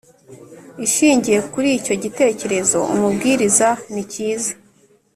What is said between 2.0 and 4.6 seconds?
gitekerezo umubwiriza ni cyiza